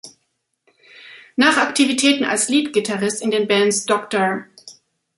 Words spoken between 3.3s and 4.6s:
Bands „Dr.